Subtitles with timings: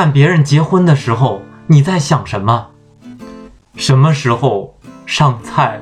[0.00, 2.68] 看别人结婚的时候你在想什么？
[3.76, 5.78] 什么时候上菜